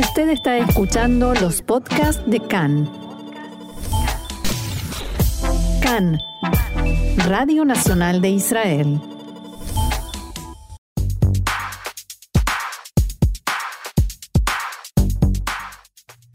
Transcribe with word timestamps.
Usted 0.00 0.30
está 0.30 0.56
escuchando 0.56 1.34
los 1.34 1.60
podcasts 1.60 2.22
de 2.26 2.40
CAN. 2.40 2.90
CAN, 5.82 6.18
Radio 7.28 7.66
Nacional 7.66 8.22
de 8.22 8.30
Israel. 8.30 8.98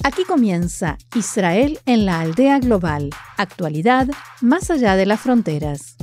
Aquí 0.04 0.24
comienza 0.26 1.00
Israel 1.16 1.80
en 1.88 2.06
la 2.06 2.20
aldea 2.20 2.60
global, 2.60 3.10
actualidad 3.36 4.08
más 4.42 4.70
allá 4.70 4.96
de 4.96 5.08
las 5.08 5.22
fronteras. 5.22 5.96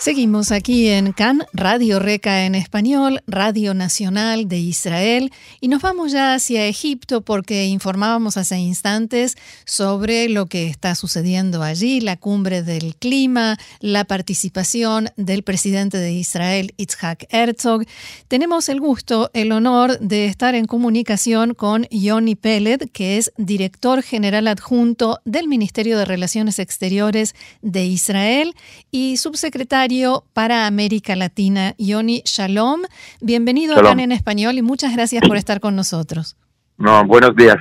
Seguimos 0.00 0.50
aquí 0.50 0.88
en 0.88 1.12
CAN, 1.12 1.44
Radio 1.52 1.98
Reca 1.98 2.46
en 2.46 2.54
español, 2.54 3.22
Radio 3.26 3.74
Nacional 3.74 4.48
de 4.48 4.56
Israel, 4.56 5.30
y 5.60 5.68
nos 5.68 5.82
vamos 5.82 6.10
ya 6.10 6.32
hacia 6.32 6.64
Egipto 6.64 7.20
porque 7.20 7.66
informábamos 7.66 8.38
hace 8.38 8.58
instantes 8.58 9.36
sobre 9.66 10.30
lo 10.30 10.46
que 10.46 10.68
está 10.68 10.94
sucediendo 10.94 11.62
allí, 11.62 12.00
la 12.00 12.16
cumbre 12.16 12.62
del 12.62 12.96
clima, 12.96 13.58
la 13.80 14.06
participación 14.06 15.10
del 15.18 15.42
presidente 15.42 15.98
de 15.98 16.12
Israel, 16.12 16.72
Itzhak 16.78 17.26
Herzog. 17.28 17.84
Tenemos 18.26 18.70
el 18.70 18.80
gusto, 18.80 19.30
el 19.34 19.52
honor 19.52 19.98
de 19.98 20.24
estar 20.24 20.54
en 20.54 20.64
comunicación 20.64 21.52
con 21.52 21.86
Yoni 21.90 22.36
Peled, 22.36 22.88
que 22.90 23.18
es 23.18 23.34
director 23.36 24.02
general 24.02 24.48
adjunto 24.48 25.20
del 25.26 25.46
Ministerio 25.46 25.98
de 25.98 26.06
Relaciones 26.06 26.58
Exteriores 26.58 27.34
de 27.60 27.84
Israel 27.84 28.54
y 28.90 29.18
subsecretario 29.18 29.89
para 30.32 30.68
América 30.68 31.16
Latina, 31.16 31.74
Yoni 31.76 32.22
Shalom. 32.24 32.82
Bienvenido 33.20 33.74
a 33.74 33.90
en 33.90 34.12
Español 34.12 34.56
y 34.56 34.62
muchas 34.62 34.94
gracias 34.94 35.26
por 35.26 35.36
estar 35.36 35.58
con 35.58 35.74
nosotros. 35.74 36.36
No, 36.78 37.04
buenos 37.04 37.34
días. 37.34 37.56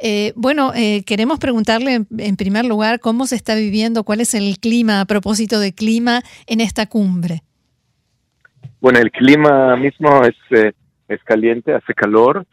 Eh, 0.00 0.32
bueno, 0.36 0.72
eh, 0.76 1.02
queremos 1.04 1.40
preguntarle 1.40 2.06
en 2.18 2.36
primer 2.36 2.66
lugar 2.66 3.00
cómo 3.00 3.26
se 3.26 3.34
está 3.34 3.56
viviendo, 3.56 4.04
cuál 4.04 4.20
es 4.20 4.34
el 4.34 4.58
clima 4.60 5.00
a 5.00 5.06
propósito 5.06 5.58
de 5.58 5.74
clima 5.74 6.22
en 6.46 6.60
esta 6.60 6.86
cumbre. 6.86 7.40
Bueno, 8.80 9.00
el 9.00 9.10
clima 9.10 9.74
mismo 9.76 10.22
es, 10.22 10.36
eh, 10.50 10.72
es 11.08 11.20
caliente, 11.24 11.74
hace 11.74 11.94
calor, 11.94 12.46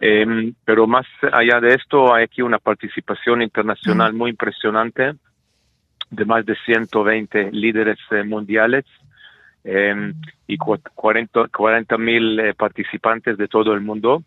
em, 0.00 0.54
pero 0.64 0.88
más 0.88 1.06
allá 1.32 1.60
de 1.60 1.74
esto 1.76 2.12
hay 2.12 2.24
aquí 2.24 2.42
una 2.42 2.58
participación 2.58 3.42
internacional 3.42 4.12
muy 4.12 4.30
impresionante 4.30 5.14
de 6.10 6.24
más 6.24 6.44
de 6.44 6.56
120 6.66 7.52
líderes 7.52 7.98
eh, 8.10 8.24
mundiales 8.24 8.84
em, 9.64 10.14
y 10.46 10.56
40 10.56 11.98
mil 11.98 12.40
eh, 12.40 12.54
participantes 12.54 13.38
de 13.38 13.48
todo 13.48 13.72
el 13.72 13.80
mundo 13.80 14.22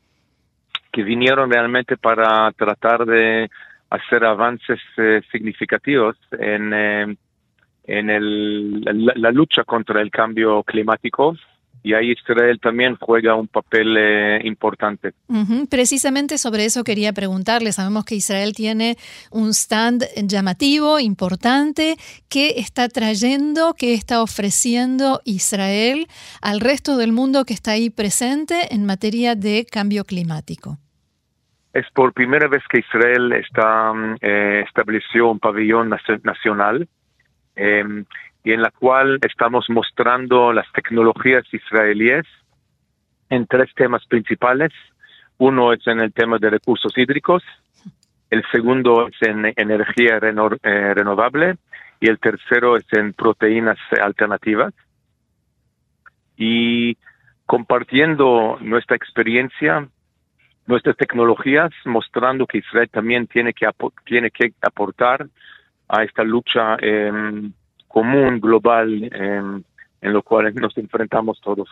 que 0.91 1.03
vinieron 1.03 1.51
realmente 1.51 1.97
para 1.97 2.51
tratar 2.51 3.05
de 3.05 3.49
hacer 3.89 4.23
avances 4.23 4.79
eh, 4.97 5.21
significativos 5.31 6.15
en, 6.31 6.73
em, 6.73 7.15
en 7.85 8.09
el, 8.09 8.81
la, 8.81 9.31
lucha 9.31 9.63
contra 9.63 10.01
el 10.01 10.09
cambio 10.09 10.63
climático 10.63 11.35
y 11.83 11.93
ahí 11.93 12.11
Israel 12.11 12.59
también 12.61 12.95
juega 12.95 13.35
un 13.35 13.47
papel 13.47 13.95
eh, 13.97 14.39
importante. 14.45 15.13
Precisamente 15.69 16.37
sobre 16.37 16.63
eso 16.63 16.83
quería 16.85 17.11
preguntarle. 17.11 17.73
Sabemos 17.73 18.05
que 18.05 18.15
Israel 18.15 18.53
tiene 18.55 18.95
un 19.31 19.49
stand 19.49 20.05
llamativo, 20.15 20.99
importante, 20.99 21.97
que 22.29 22.53
está 22.57 22.87
trayendo, 22.87 23.73
que 23.73 23.93
está 23.93 24.21
ofreciendo 24.21 25.19
Israel 25.25 26.07
al 26.41 26.61
resto 26.61 26.95
del 26.95 27.11
mundo 27.11 27.43
que 27.43 27.53
está 27.53 27.71
ahí 27.71 27.89
presente 27.89 28.73
en 28.73 28.85
materia 28.85 29.35
de 29.35 29.65
cambio 29.69 30.05
climático. 30.05 30.77
Es 31.73 31.85
por 31.93 32.13
primera 32.13 32.47
vez 32.47 32.63
que 32.69 32.79
Israel 32.79 33.33
está, 33.33 33.91
eh, 34.21 34.63
estableció 34.65 35.31
un 35.31 35.39
pabellón 35.39 35.89
nacional. 36.23 36.87
Em, 37.55 38.05
y 38.43 38.51
en 38.51 38.61
la 38.61 38.71
cual 38.71 39.19
estamos 39.25 39.69
mostrando 39.69 40.51
las 40.51 40.69
tecnologías 40.73 41.45
israelíes 41.53 42.25
en 43.29 43.47
tres 43.47 43.73
temas 43.75 44.05
principales. 44.05 44.71
Uno 45.37 45.73
es 45.73 45.85
en 45.87 46.01
el 46.01 46.13
tema 46.13 46.37
de 46.37 46.49
recursos 46.49 46.95
hídricos, 46.97 47.43
el 48.29 48.43
segundo 48.51 49.07
es 49.07 49.15
en 49.21 49.53
energía 49.55 50.17
eh, 50.17 50.93
renovable 50.93 51.55
y 51.99 52.09
el 52.09 52.19
tercero 52.19 52.75
es 52.75 52.85
en 52.91 53.13
proteínas 53.13 53.77
alternativas. 54.01 54.73
Y 56.35 56.97
compartiendo 57.45 58.57
nuestra 58.59 58.95
experiencia, 58.95 59.87
nuestras 60.65 60.97
tecnologías, 60.97 61.71
mostrando 61.85 62.47
que 62.47 62.57
Israel 62.57 62.89
también 62.89 63.27
tiene 63.27 63.53
que, 63.53 63.67
tiene 64.05 64.31
que 64.31 64.53
aportar 64.61 65.27
a 65.87 66.03
esta 66.03 66.23
lucha 66.23 66.75
común, 67.93 68.39
global, 68.39 69.03
en, 69.03 69.63
en 70.01 70.13
lo 70.13 70.23
cual 70.23 70.51
nos 70.55 70.75
enfrentamos 70.77 71.39
todos. 71.41 71.69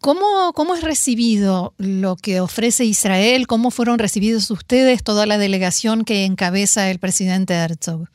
¿Cómo, 0.00 0.52
¿Cómo 0.54 0.74
es 0.74 0.82
recibido 0.82 1.72
lo 1.78 2.16
que 2.16 2.40
ofrece 2.40 2.84
Israel? 2.84 3.46
¿Cómo 3.46 3.70
fueron 3.70 4.00
recibidos 4.00 4.50
ustedes, 4.50 5.04
toda 5.04 5.24
la 5.26 5.38
delegación 5.38 6.04
que 6.04 6.24
encabeza 6.24 6.90
el 6.90 6.98
presidente 6.98 7.54
Herzog? 7.54 8.08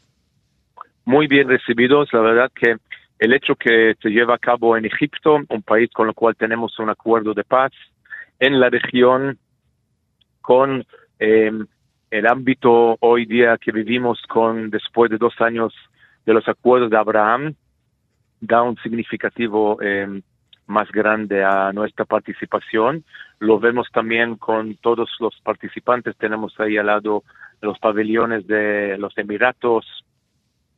Muy 1.06 1.27
bien 1.27 1.47
recibidos. 1.47 2.09
La 2.11 2.19
verdad 2.19 2.51
que 2.53 2.75
el 3.19 3.33
hecho 3.33 3.56
que 3.56 3.95
se 4.01 4.09
lleva 4.09 4.35
a 4.35 4.38
cabo 4.38 4.75
en 4.75 4.85
Egipto, 4.85 5.39
un 5.47 5.63
país 5.63 5.89
con 5.94 6.09
el 6.09 6.13
cual 6.13 6.35
tenemos 6.35 6.77
un 6.79 6.89
acuerdo 6.89 7.33
de 7.33 7.45
paz, 7.45 7.72
en 8.39 8.59
la 8.59 8.69
región, 8.69 9.39
con 10.41 10.85
eh, 11.19 11.51
el 12.11 12.27
ámbito 12.27 12.97
hoy 13.00 13.25
día 13.25 13.57
que 13.57 13.72
vivimos 13.72 14.22
con 14.27 14.69
después 14.69 15.09
de 15.09 15.17
dos 15.17 15.33
años 15.39 15.73
de 16.27 16.33
los 16.33 16.47
acuerdos 16.47 16.91
de 16.91 16.97
Abraham 16.97 17.55
da 18.41 18.61
un 18.61 18.75
significativo 18.83 19.81
em, 19.81 20.21
más 20.67 20.91
grande 20.91 21.43
a 21.43 21.71
nuestra 21.71 22.03
participación. 22.03 23.05
Lo 23.39 23.59
vemos 23.59 23.88
también 23.93 24.35
con 24.35 24.75
todos 24.75 25.09
los 25.21 25.39
participantes. 25.41 26.17
Tenemos 26.17 26.53
ahí 26.59 26.77
al 26.77 26.88
lado 26.88 27.23
los 27.61 27.79
pabellones 27.79 28.45
de 28.45 28.97
los 28.99 29.17
Emiratos, 29.17 29.85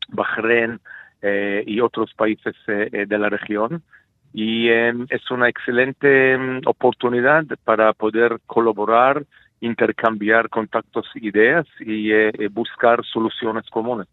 Bahrein 0.09 0.79
eh, 1.23 1.63
y 1.65 1.81
otros 1.81 2.13
países 2.13 2.55
eh, 2.67 2.89
eh, 2.91 3.05
de 3.07 3.17
la 3.17 3.29
región. 3.29 3.81
Y 4.31 4.69
em, 4.69 5.07
es 5.09 5.31
una 5.31 5.49
excelente 5.49 6.33
em, 6.33 6.61
oportunidad 6.67 7.43
para 7.63 7.93
poder 7.93 8.37
colaborar, 8.45 9.25
intercambiar 9.61 10.47
contactos, 10.49 11.07
ideas 11.15 11.65
y 11.79 12.13
buscar 12.49 13.03
soluciones 13.03 13.67
comunes. 13.71 14.07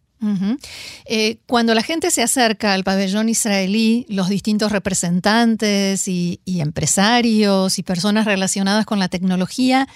Eh, 1.06 1.38
cuando 1.47 1.75
la 1.75 1.82
gente 1.82 2.10
se 2.10 2.22
acerca 2.22 2.72
al 2.72 2.84
pabellón 2.84 3.28
israelí, 3.28 4.06
los 4.09 4.28
distintos 4.28 4.72
representantes 4.72 6.09
y, 6.09 6.41
empresarios 6.47 7.78
y 7.78 7.82
personas 7.82 8.25
relacionadas 8.25 8.87
con 8.87 8.99
la 8.99 9.09
tecnología, 9.09 9.87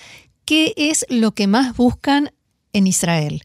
¿qué 0.44 0.72
es 0.76 1.06
lo 1.08 1.32
que 1.32 1.46
más 1.46 1.76
buscan 1.76 2.30
en 2.72 2.86
Israel? 2.86 3.42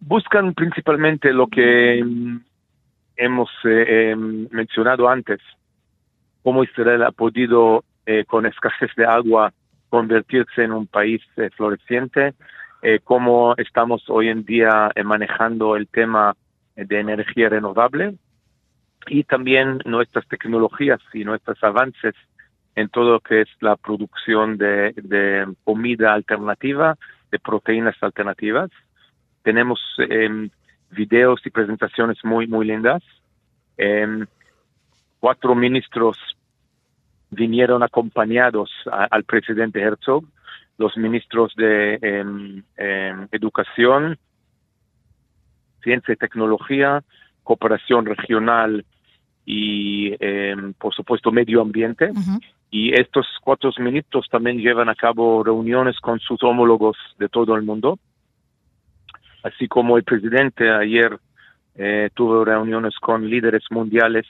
Buscan 0.00 0.54
principalmente 0.54 1.32
lo 1.32 1.48
que 1.48 2.04
hemos 3.16 3.50
eh, 3.64 4.10
em, 4.10 4.48
mencionado 4.50 5.08
antes, 5.08 5.40
cómo 6.42 6.62
Israel 6.62 7.02
ha 7.02 7.10
podido, 7.10 7.84
eh, 8.06 8.24
con 8.26 8.46
escasez 8.46 8.90
de 8.96 9.04
agua, 9.04 9.52
convertirse 9.88 10.62
en 10.62 10.72
un 10.72 10.86
país 10.86 11.22
floreciente, 11.56 12.34
eh, 12.82 13.00
cómo 13.02 13.54
estamos 13.56 14.04
hoy 14.08 14.28
en 14.28 14.44
día 14.44 14.90
eh, 14.94 15.02
manejando 15.02 15.76
el 15.76 15.88
tema 15.88 16.36
de 16.76 17.00
energía 17.00 17.48
renovable 17.48 18.14
y 19.08 19.24
también 19.24 19.80
nuestras 19.84 20.26
tecnologías 20.28 21.00
y 21.12 21.24
nuestros 21.24 21.62
avances 21.64 22.14
en 22.76 22.88
todo 22.88 23.12
lo 23.14 23.20
que 23.20 23.40
es 23.40 23.48
la 23.60 23.74
producción 23.74 24.56
de, 24.56 25.46
comida 25.64 26.14
alternativa, 26.14 26.96
de 27.32 27.38
proteínas 27.40 27.96
alternativas. 28.00 28.70
Tenemos 29.42 29.80
em, 29.98 30.48
videos 30.90 31.44
y 31.44 31.50
presentaciones 31.50 32.18
muy, 32.22 32.46
muy 32.46 32.66
lindas. 32.66 33.02
Em, 33.76 34.26
cuatro 35.18 35.56
ministros 35.56 36.16
vinieron 37.30 37.82
acompañados 37.82 38.70
al 39.10 39.24
presidente 39.24 39.80
Herzog 39.80 40.24
los 40.78 40.96
ministros 40.96 41.54
de 41.56 41.98
em, 42.00 42.62
em, 42.76 43.28
Educación, 43.32 44.16
Ciencia 45.82 46.14
y 46.14 46.16
Tecnología, 46.16 47.02
Cooperación 47.42 48.06
Regional 48.06 48.84
y, 49.44 50.14
em, 50.20 50.72
por 50.74 50.94
supuesto, 50.94 51.32
Medio 51.32 51.60
Ambiente. 51.60 52.12
Y 52.70 52.98
estos 52.98 53.26
cuatro 53.42 53.70
ministros 53.78 54.28
también 54.30 54.58
llevan 54.58 54.88
a 54.88 54.94
cabo 54.94 55.42
reuniones 55.42 55.98
con 56.00 56.20
sus 56.20 56.42
homólogos 56.42 56.96
de 57.18 57.28
todo 57.28 57.56
el 57.56 57.62
mundo, 57.62 57.98
así 59.42 59.66
como 59.68 59.96
el 59.96 60.04
presidente 60.04 60.70
ayer 60.70 61.18
eh, 61.74 62.10
tuve 62.14 62.44
reuniones 62.44 62.94
con 62.98 63.28
líderes 63.28 63.62
mundiales, 63.70 64.26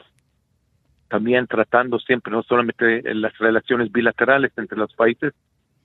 también 1.08 1.46
tratando 1.46 1.98
siempre 1.98 2.30
no 2.30 2.42
solamente 2.42 3.02
las 3.14 3.36
relaciones 3.38 3.90
bilaterales 3.90 4.52
entre 4.56 4.78
los 4.78 4.94
países, 4.94 5.32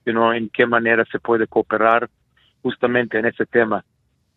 sino 0.04 0.32
en 0.32 0.48
qué 0.50 0.66
manera 0.66 1.04
se 1.10 1.18
puede 1.18 1.46
cooperar 1.46 2.08
justamente 2.62 3.18
en 3.18 3.26
ese 3.26 3.46
tema, 3.46 3.84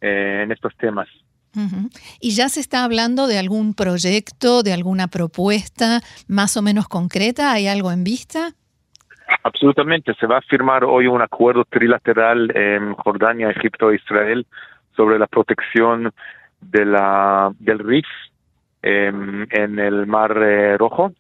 eh, 0.02 0.42
en 0.44 0.52
estos 0.52 0.76
temas. 0.78 1.08
¿Y 2.20 2.36
ya 2.36 2.50
se 2.50 2.60
está 2.60 2.84
hablando 2.84 3.26
de 3.26 3.40
algún 3.40 3.74
proyecto, 3.74 4.62
de 4.62 4.74
alguna 4.74 5.08
propuesta 5.08 6.02
más 6.28 6.56
o 6.56 6.62
menos 6.62 6.88
concreta? 6.88 7.52
¿Hay 7.52 7.68
algo 7.68 7.92
en 7.92 8.04
vista? 8.04 8.52
Absolutamente. 9.44 10.14
Se 10.20 10.28
va 10.28 10.38
a 10.38 10.42
firmar 10.42 10.84
hoy 10.84 11.08
un 11.08 11.22
acuerdo 11.22 11.66
trilateral 11.66 12.56
en 12.56 12.94
Jordania, 12.94 13.50
Egipto 13.50 13.92
e 13.92 13.96
Israel 13.96 14.46
sobre 14.96 15.18
la 15.18 15.28
protección 15.28 16.12
de 16.62 16.86
la, 16.86 17.52
del 17.60 17.80
RIF 17.80 18.06
em, 18.82 19.48
en 19.50 19.80
el 19.80 20.06
Mar 20.06 20.38
eh, 20.38 20.78
Rojo. 20.78 21.14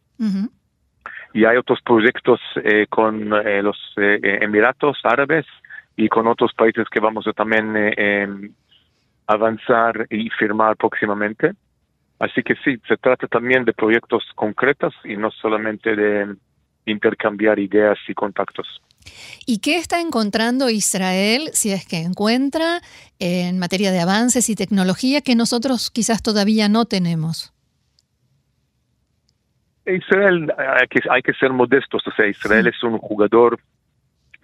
Y 1.37 1.45
hay 1.45 1.55
otros 1.55 1.79
proyectos 1.85 2.39
eh, 2.63 2.87
con 2.89 3.31
eh, 3.31 3.61
los 3.61 3.77
Emiratos 3.95 4.97
Árabes 5.03 5.45
y 5.95 6.09
con 6.09 6.25
otros 6.25 6.51
países 6.57 6.85
que 6.89 6.99
vamos 6.99 7.27
a 7.27 7.33
también 7.33 7.75
em, 7.95 8.51
avanzar 9.27 10.07
y 10.09 10.31
firmar 10.31 10.75
próximamente. 10.77 11.51
Así 12.17 12.41
que 12.41 12.55
sí, 12.65 12.77
se 12.87 12.97
trata 12.97 13.27
también 13.27 13.65
de 13.65 13.73
proyectos 13.73 14.23
concretos 14.33 14.95
y 15.03 15.15
no 15.15 15.29
solamente 15.29 15.95
de 15.95 16.35
intercambiar 16.87 17.59
ideas 17.59 17.99
y 18.07 18.15
contactos. 18.15 18.81
¿Y 19.45 19.59
qué 19.59 19.77
está 19.77 20.01
encontrando 20.01 20.71
Israel, 20.71 21.51
si 21.53 21.69
es 21.69 21.85
que 21.85 21.97
encuentra, 21.97 22.81
en 23.19 23.59
materia 23.59 23.91
de 23.91 23.99
avances 23.99 24.49
y 24.49 24.55
tecnología 24.55 25.21
que 25.21 25.35
nosotros 25.35 25.91
quizás 25.91 26.23
todavía 26.23 26.67
no 26.67 26.85
tenemos? 26.85 27.53
Israel, 29.87 30.53
hay 30.57 30.87
que, 30.87 30.99
hay 31.09 31.21
que 31.21 31.33
ser 31.33 31.51
modestos, 31.51 32.05
o 32.05 32.11
sea, 32.11 32.27
Israel 32.27 32.67
es 32.67 32.83
un 32.83 32.97
jugador 32.97 33.59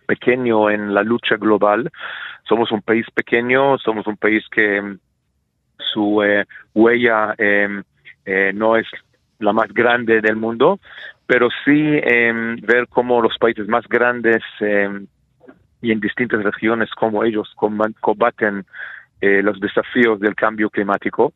pequeño 0.06 0.70
en 0.70 0.94
la 0.94 1.04
lucha 1.04 1.36
global. 1.38 1.92
Somos 2.48 2.72
un 2.72 2.82
país 2.82 3.06
pequeño, 3.14 3.78
somos 3.78 4.06
un 4.08 4.18
país 4.18 4.44
que 4.50 4.82
mm, 4.82 5.00
su 5.78 6.24
eh, 6.24 6.46
huella 6.74 7.36
em, 7.38 7.84
eh, 8.26 8.52
no 8.54 8.76
es 8.78 8.88
la 9.40 9.54
más 9.54 9.74
grande 9.74 10.22
del 10.22 10.36
mundo, 10.36 10.80
pero 11.26 11.50
sí 11.66 12.00
em, 12.04 12.56
ver 12.58 12.88
cómo 12.88 13.22
los 13.22 13.38
países 13.38 13.68
más 13.68 13.88
grandes 13.88 14.42
em, 14.60 15.08
y 15.82 15.92
en 15.92 16.00
distintas 16.00 16.44
regiones, 16.44 16.90
cómo 16.92 17.24
ellos 17.24 17.54
combaten 17.56 18.66
eh, 19.20 19.42
los 19.42 19.60
desafíos 19.60 20.20
del 20.20 20.36
cambio 20.36 20.70
climático, 20.70 21.34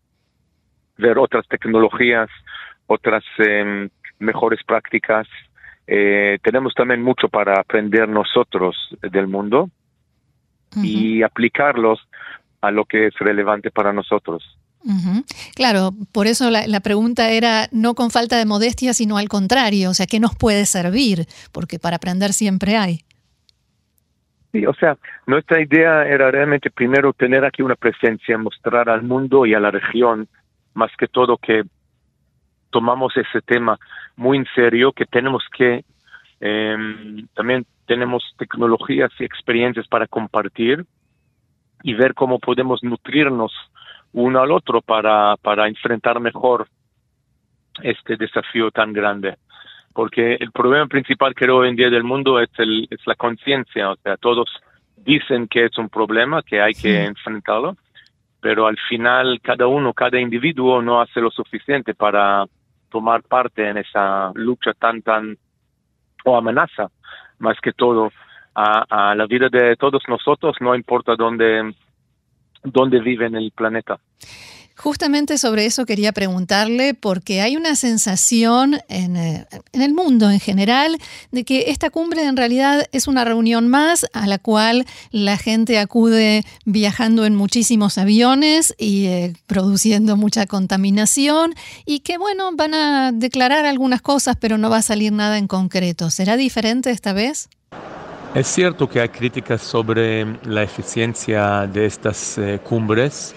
ver 0.98 1.18
otras 1.18 1.48
tecnologías, 1.48 2.30
otras 2.88 3.24
mejores 4.20 4.64
prácticas, 4.64 5.28
eh, 5.88 6.38
tenemos 6.44 6.74
también 6.74 7.02
mucho 7.02 7.30
para 7.30 7.60
aprender 7.60 8.10
nosotros 8.10 8.76
del 9.02 9.28
mundo 9.28 9.70
y 10.76 11.24
aplicarlos 11.24 12.00
a 12.62 12.72
lo 12.72 12.86
que 12.86 13.08
es 13.08 13.14
relevante 13.20 13.72
para 13.72 13.94
nosotros. 13.94 14.58
Claro, 15.56 15.92
por 16.14 16.28
eso 16.28 16.50
la, 16.50 16.80
pregunta 16.80 17.30
era 17.30 17.68
no 17.72 17.94
con 17.94 18.10
falta 18.10 18.38
de 18.38 18.46
modestia, 18.46 18.94
sino 18.94 19.18
al 19.18 19.28
contrario, 19.28 19.90
o 19.90 19.94
sea, 19.94 20.06
¿qué 20.06 20.20
nos 20.20 20.36
puede 20.36 20.66
servir? 20.66 21.26
Porque 21.52 21.78
para 21.80 21.98
aprender 21.98 22.32
siempre 22.32 22.78
hay. 22.78 23.02
Sí, 24.54 24.66
o 24.66 24.74
sea, 24.74 24.98
nuestra 25.26 25.62
idea 25.62 26.08
era 26.08 26.32
realmente 26.32 26.70
primero 26.70 27.12
tener 27.12 27.44
aquí 27.44 27.62
una 27.62 27.76
presencia, 27.76 28.38
mostrar 28.38 28.90
al 28.90 29.04
mundo 29.04 29.46
y 29.46 29.54
a 29.54 29.60
la 29.60 29.72
región, 29.72 30.28
más 30.74 30.92
que 30.98 31.08
todo 31.08 31.38
que 31.38 31.64
tomamos 32.78 33.18
ese 33.18 33.42
tema 33.42 33.80
muy 34.16 34.38
en 34.38 34.46
serio, 34.54 34.92
que 34.92 35.06
tenemos 35.06 35.44
que, 35.58 35.84
em, 36.40 37.28
también 37.34 37.66
tenemos 37.88 38.24
tecnologías 38.38 39.10
y 39.18 39.24
experiencias 39.24 39.88
para 39.88 40.06
compartir 40.06 40.86
y 41.82 41.96
ver 41.96 42.14
cómo 42.14 42.38
podemos 42.38 42.84
nutrirnos 42.84 43.52
uno 44.14 44.42
al 44.42 44.52
otro 44.52 44.82
para, 44.82 45.38
para 45.38 45.68
enfrentar 45.68 46.20
mejor 46.20 46.68
este 47.82 48.16
desafío 48.16 48.70
tan 48.70 48.94
grande. 48.94 49.38
Porque 49.92 50.36
el 50.36 50.52
problema 50.52 50.86
principal 50.86 51.34
que 51.34 51.50
hoy 51.50 51.70
en 51.70 51.76
día 51.76 51.90
del 51.90 52.04
mundo 52.04 52.40
es, 52.40 52.52
el, 52.60 52.88
es 52.92 53.00
la 53.08 53.16
conciencia, 53.16 53.90
o 53.90 53.96
sea, 53.96 54.18
todos 54.18 54.50
dicen 54.98 55.48
que 55.48 55.66
es 55.66 55.76
un 55.80 55.90
problema, 55.90 56.44
que 56.44 56.62
hay 56.62 56.76
que 56.76 57.06
enfrentarlo, 57.06 57.76
pero 58.40 58.68
al 58.68 58.78
final 58.88 59.40
cada 59.42 59.66
uno, 59.66 59.96
cada 59.96 60.20
individuo 60.20 60.80
no 60.84 61.02
hace 61.02 61.20
lo 61.22 61.32
suficiente 61.32 61.96
para 61.96 62.46
tomar 62.90 63.24
parte 63.24 63.68
en 63.70 63.78
esa 63.78 64.32
lucha 64.36 64.74
tan, 64.74 65.02
tan, 65.02 65.38
o 66.26 66.38
amenaza, 66.38 66.90
más 67.40 67.58
que 67.62 67.74
todo, 67.74 68.12
a, 68.56 69.12
a 69.12 69.16
la 69.16 69.26
vida 69.28 69.50
de 69.50 69.76
todos 69.76 70.04
nosotros, 70.08 70.56
no 70.60 70.76
importa 70.76 71.16
dónde, 71.16 71.74
dónde 72.64 73.00
vive 73.00 73.28
en 73.28 73.36
el 73.36 73.52
planeta. 73.52 74.00
Justamente 74.78 75.40
sobre 75.40 75.66
eso 75.66 75.88
quería 75.88 76.12
preguntarle, 76.12 76.94
porque 76.94 77.42
hay 77.42 77.58
una 77.58 77.76
sensación 77.76 78.78
en, 78.90 79.18
eh, 79.18 79.48
en, 79.74 79.82
el 79.82 79.92
mundo 79.92 80.30
en 80.30 80.40
general 80.40 81.00
de 81.32 81.44
que 81.44 81.72
esta 81.72 81.90
cumbre 81.90 82.24
en 82.24 82.38
realidad 82.38 82.86
es 82.92 83.08
una 83.08 83.26
reunión 83.26 83.70
más 83.70 84.06
a 84.14 84.28
la 84.28 84.38
cual 84.38 84.86
la 85.10 85.36
gente 85.38 85.80
acude 85.80 86.46
viajando 86.66 87.26
en 87.26 87.34
muchísimos 87.34 87.98
aviones 87.98 88.76
y 88.78 89.08
eh, 89.08 89.34
produciendo 89.48 90.16
mucha 90.16 90.46
contaminación 90.46 91.56
y 91.88 92.02
que 92.02 92.20
bueno, 92.20 92.52
van 92.54 92.76
a 92.76 93.12
declarar 93.12 93.66
algunas 93.66 94.04
cosas, 94.04 94.36
pero 94.40 94.60
no 94.60 94.70
va 94.70 94.78
a 94.78 94.84
salir 94.84 95.12
nada 95.12 95.40
en 95.40 95.48
concreto. 95.48 96.12
¿Será 96.12 96.38
diferente 96.38 96.92
esta 96.92 97.14
vez? 97.14 97.50
Es 98.36 98.46
cierto 98.46 98.88
que 98.88 99.02
hay 99.02 99.10
críticas 99.10 99.64
sobre 99.64 100.38
la 100.44 100.62
eficiencia 100.62 101.66
de 101.66 101.88
estas 101.88 102.38
eh, 102.38 102.60
cumbres 102.64 103.34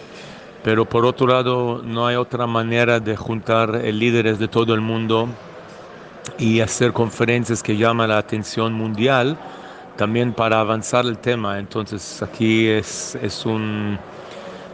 pero 0.63 0.85
por 0.85 1.05
otro 1.05 1.27
lado 1.27 1.83
no 1.85 2.07
hay 2.07 2.17
otra 2.17 2.47
manera 2.47 3.01
de 3.01 3.17
juntar 3.17 3.83
líderes 3.85 4.39
de 4.39 4.49
todo 4.49 4.75
el 4.75 4.81
mundo 4.81 5.29
y 6.39 6.61
hacer 6.61 6.93
conferencias 6.93 7.63
que 7.63 7.77
llaman 7.77 8.09
la 8.09 8.19
atención 8.19 8.73
mundial 8.73 9.39
también 9.97 10.33
para 10.33 10.61
avanzar 10.61 11.05
el 11.05 11.19
tema. 11.19 11.59
Entonces 11.59 12.23
aquí 12.23 12.67
es, 12.69 13.15
es 13.17 13.45
un, 13.45 13.99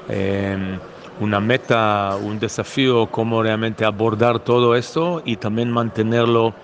em, 0.09 0.79
una 1.21 1.41
meta, 1.41 2.17
un 2.23 2.39
desafío 2.39 3.09
cómo 3.09 3.43
realmente 3.43 3.85
abordar 3.85 4.39
todo 4.41 4.77
esto 4.77 5.23
y 5.25 5.37
también 5.37 5.71
mantenerlo 5.71 6.55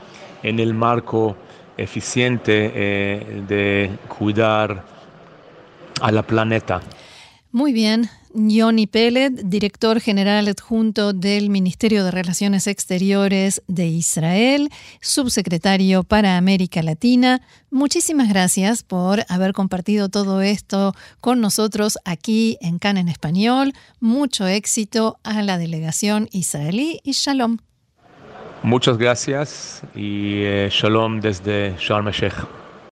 en 0.43 0.61
el 0.61 0.75
marco 0.75 1.37
eficiente 1.77 2.71
eh, 2.75 3.43
de 3.49 3.99
cuidar 4.07 4.85
a 6.01 6.13
la 6.13 6.23
planeta. 6.23 6.81
Muy 7.51 7.73
bien. 7.73 8.09
Yoni 8.35 8.87
Peled, 8.87 9.45
director 9.45 10.01
general 10.01 10.49
adjunto 10.49 11.13
del 11.13 11.51
Ministerio 11.51 12.05
de 12.05 12.11
Relaciones 12.11 12.67
Exteriores 12.67 13.63
de 13.67 13.87
Israel, 13.87 14.71
subsecretario 15.01 16.03
para 16.03 16.37
América 16.37 16.83
Latina. 16.83 17.43
Muchísimas 17.71 18.29
gracias 18.29 18.83
por 18.83 19.25
haber 19.29 19.53
compartido 19.53 20.09
todo 20.09 20.43
esto 20.43 20.95
con 21.21 21.41
nosotros 21.41 21.99
aquí 22.05 22.59
en 22.61 22.79
CAN 22.79 22.97
en 22.97 23.09
español. 23.09 23.73
Mucho 24.01 24.47
éxito 24.47 25.19
a 25.23 25.43
la 25.43 25.59
delegación 25.59 26.29
israelí 26.33 27.01
y 27.03 27.13
shalom. 27.13 27.59
Muchas 28.63 28.97
gracias 28.97 29.83
y 29.95 30.43
eh, 30.45 30.69
shalom 30.71 31.21
desde 31.21 31.75
Sharm 31.79 32.09
el. 32.09 32.62